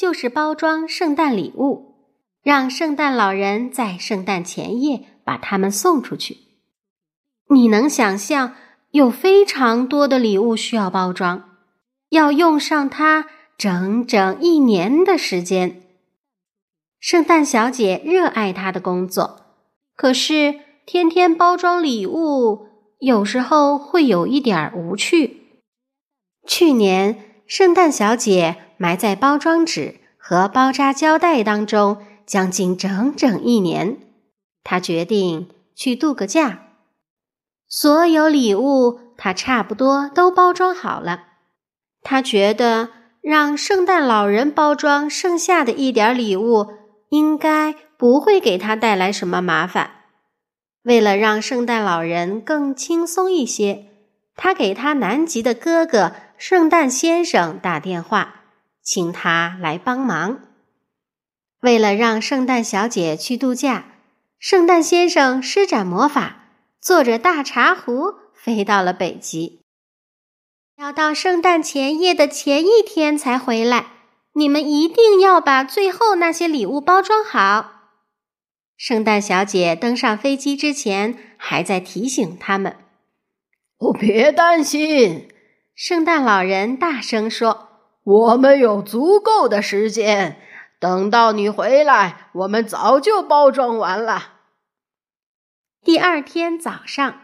[0.00, 2.08] 就是包装圣诞礼物。
[2.42, 6.38] 让圣诞老人在圣诞前夜把它们送出去。
[7.50, 8.54] 你能想象
[8.92, 11.50] 有非常多的礼物需要包装，
[12.08, 13.26] 要用上它
[13.58, 15.82] 整整一年的时间。
[16.98, 19.42] 圣诞小姐热爱她的工作，
[19.94, 22.68] 可是天天包装礼物
[23.00, 25.60] 有时候会有一点无趣。
[26.46, 31.98] 去年，圣诞小姐埋在包装纸和包扎胶带当中。
[32.30, 33.96] 将近整整一年，
[34.62, 36.60] 他决定去度个假。
[37.66, 41.24] 所有礼物他差不多都包装好了。
[42.02, 46.68] 他觉得让圣诞老人包装剩下的一点礼物，
[47.08, 49.90] 应该不会给他带来什么麻烦。
[50.84, 53.86] 为了让圣诞老人更轻松一些，
[54.36, 58.39] 他给他南极的哥哥圣诞先生打电话，
[58.90, 60.40] 请他来帮忙。
[61.60, 63.84] 为了让圣诞小姐去度假，
[64.40, 66.46] 圣诞先生施展魔法，
[66.80, 69.60] 坐着大茶壶飞到了北极。
[70.76, 73.86] 要到圣诞前夜的前一天才回来。
[74.32, 77.92] 你们一定要把最后那些礼物包装好。
[78.76, 82.76] 圣诞小姐登上飞机之前，还在提醒他们
[83.78, 85.28] ：“哦，别担心。”
[85.76, 87.69] 圣诞老人大声说
[88.02, 90.40] ：“我们有足够的时间。”
[90.80, 94.36] 等到你回来，我们早就包装完了。
[95.84, 97.20] 第二天早上，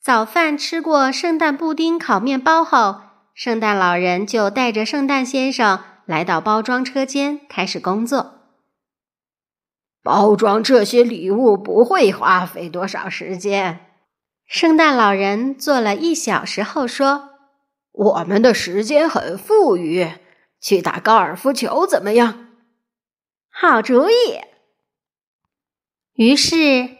[0.00, 3.00] 早饭吃过圣诞布丁、烤面包后，
[3.34, 8.34] 圣诞老人就带着圣诞先生来到包装车间，开始工作。
[10.04, 13.80] 包装这些礼物不会花费多少时间。
[14.46, 17.29] 圣诞老人做了一小时后说
[17.92, 20.12] ：“我们的时间很富裕，
[20.60, 22.48] 去打高尔夫球怎么样？”
[23.52, 24.40] 好主意。
[26.14, 26.96] 于是，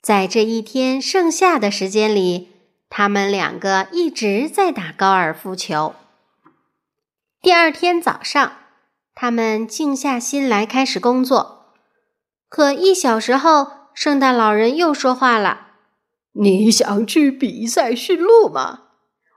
[0.00, 2.50] 在这一天剩下的时间里，
[2.88, 5.94] 他们两个一直在打高尔夫球。
[7.40, 8.52] 第二天早上，
[9.14, 11.74] 他们静下心来开始工作。
[12.48, 15.68] 可一小时后，圣诞老人又说话了
[16.32, 18.80] ：“你想去比赛驯鹿吗？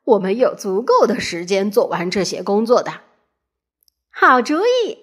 [0.07, 3.01] 我们有足够的时间做完这些工作的。”
[4.12, 4.97] 好主意。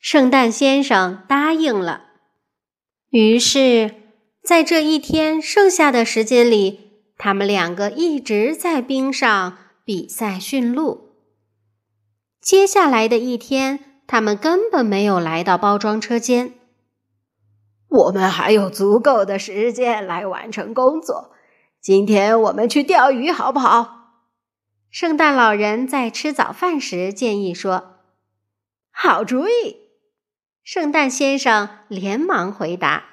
[0.00, 2.06] 圣诞先生答应了。
[3.10, 3.94] 于是，
[4.42, 11.12] 在这一天剩下的时间里，他们两个一直在冰上比赛驯鹿。
[12.40, 16.54] 接下来的一天，他们根本没有来到包装车间。
[17.88, 21.30] 我们还有足够的时间来完成工作。
[21.80, 24.01] 今天我们去钓鱼，好不好？
[24.92, 27.96] 圣诞老人在吃早饭时建议说
[28.92, 29.88] ：“好主意。”
[30.62, 33.04] 圣诞先生连忙回答。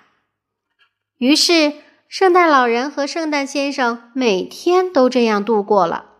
[1.20, 1.76] 于是，
[2.10, 6.18] 圣诞老人和圣诞先生每天都这样度过了。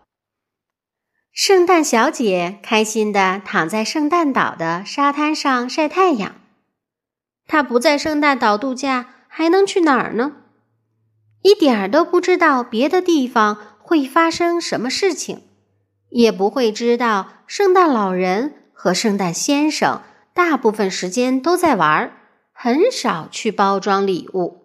[1.30, 6.36] 圣诞小姐开心的躺在圣诞岛的沙滩上晒太阳。
[7.46, 10.36] 她不在圣诞岛度假，还能去哪儿呢？
[11.42, 15.42] 一点儿都不知道别的地方会发生什么事情，
[16.10, 20.02] 也不会知道圣诞老人和圣诞先生。
[20.32, 22.12] 大部分时间都在玩儿，
[22.52, 24.64] 很少去包装礼物。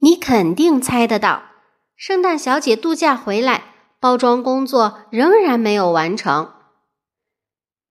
[0.00, 1.44] 你肯定猜得到，
[1.96, 3.64] 圣诞小姐度假回来，
[4.00, 6.52] 包装工作仍然没有完成。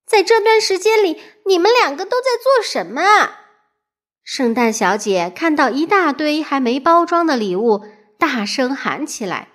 [0.06, 3.02] 在这段时间里，你们两个都在做什么？
[4.24, 7.86] 圣诞小姐看到一大堆还没包装的礼物，
[8.20, 9.48] 大声喊起来。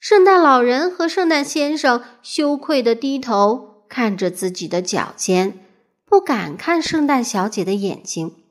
[0.00, 3.84] 圣诞老人和圣诞先生羞愧地低头。
[3.90, 5.66] 看着自己的脚尖，
[6.04, 8.44] 不敢看圣诞小姐的眼睛。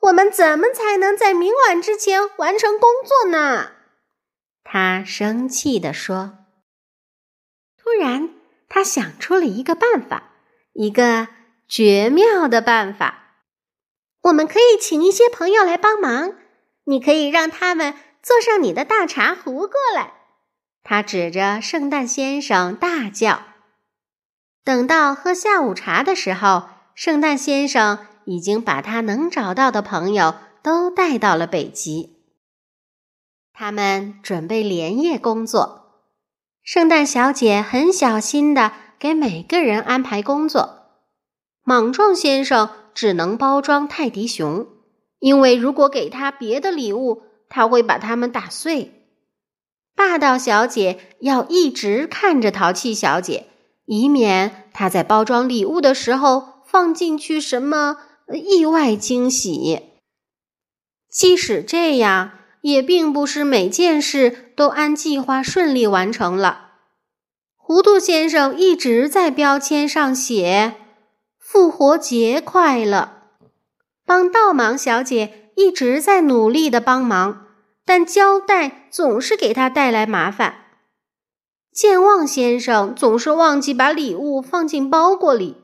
[0.00, 3.72] 我们怎么才能在明晚之前完成工作呢？
[4.64, 6.38] 他生气地说。
[7.76, 8.30] 突然，
[8.66, 10.32] 他想出了一个办法，
[10.72, 11.28] 一个
[11.68, 13.42] 绝妙的办法。
[14.22, 16.32] 我们可以请一些朋友来帮忙，
[16.84, 20.14] 你可以让他们坐上你的大茶壶过来。
[20.88, 23.40] 他指着圣诞先生大叫。
[24.62, 27.98] 等到喝下午茶的时候，圣诞先生。
[28.28, 32.16] 已经把他能找到的朋友都带到了北极。
[33.52, 36.02] 他们准备连夜工作。
[36.64, 40.88] 圣诞小姐很小心的给每个人安排工作。
[41.62, 44.66] 莽撞先生只能包装泰迪熊，
[45.20, 48.95] 因为如果给他别的礼物，他会把它们打碎。
[49.96, 53.46] 霸道小姐要一直看着淘气小姐，
[53.86, 57.96] 以免她在包装礼物的时候放进去什么。
[58.34, 59.82] 意外惊喜。
[61.08, 62.32] 即使这样，
[62.62, 66.72] 也并不是每件事都按计划顺利完成了。
[67.56, 70.74] 糊涂先生一直在标签上写
[71.38, 73.12] “复活节快乐”，
[74.04, 77.45] 帮倒忙小姐一直在努力的帮忙，
[77.86, 80.64] 但胶带总是给他带来麻烦。
[81.72, 85.62] 健忘先生总是忘记把礼物放进包裹里。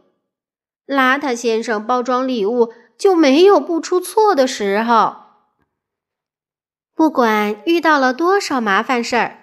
[0.87, 5.17] 邋遢先生包装礼物就没有不出错的时候。
[6.95, 9.39] 不管遇到了多少麻烦事儿，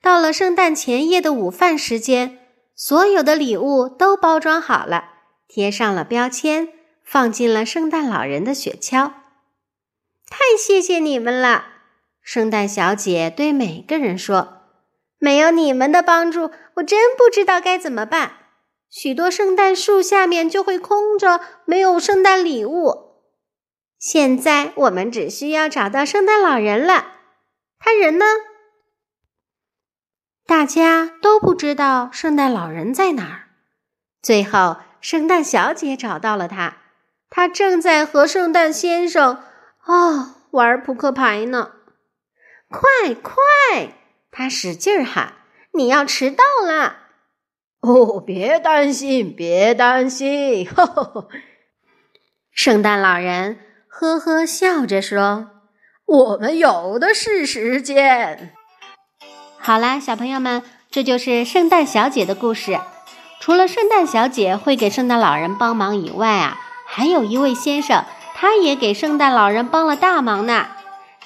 [0.00, 2.38] 到了圣诞前夜的午饭时间，
[2.74, 5.10] 所有的礼物都包装好了，
[5.48, 6.68] 贴上了标签，
[7.04, 9.12] 放进了圣诞老人的雪橇。
[10.30, 11.77] 太谢谢你们了！
[12.28, 14.58] 圣诞小姐对每个人说
[15.16, 18.32] ：“没有你们的帮助，我真不知道该怎么办。”
[18.92, 23.14] 许多圣诞树下面就会空着，没有圣诞礼物。
[23.98, 27.12] 现在我们只需要找到圣诞老人了。
[27.78, 28.26] 他人呢？
[30.46, 33.48] 大家都不知道圣诞老人在哪儿。
[34.20, 36.76] 最后，圣诞小姐找到了他，
[37.30, 39.42] 他正在和圣诞先生
[39.86, 41.76] 哦玩扑克牌呢。
[42.68, 43.34] 快快！
[44.30, 45.34] 他使劲喊
[45.74, 46.96] ：“你要迟到了！”
[47.80, 50.68] 哦，别担心，别担心！
[50.68, 51.28] 呵呵呵。
[52.52, 55.50] 圣诞老人呵呵笑着说
[56.04, 58.52] ：“我们有的是时间。”
[59.58, 62.78] 好啦，小朋友们，这就是圣诞小姐的故事。
[63.40, 68.04] 除了圣诞小姐会给圣诞老人帮忙以外啊，还有一位先生，
[68.34, 70.66] 他也给圣诞老人帮了大忙呢。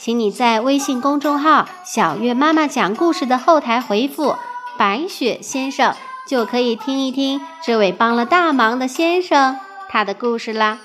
[0.04, 4.34] 请你在微信公众号“小月妈妈讲故事”的后台回复
[4.76, 5.94] “白雪先生”。
[6.26, 10.80] 就可以听一听这位帮了大忙的先生他的故事啦。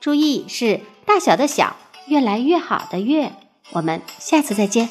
[0.00, 1.76] 注意是大小的小，
[2.06, 3.32] 越来越好的越。
[3.72, 4.88] 我们下次再见。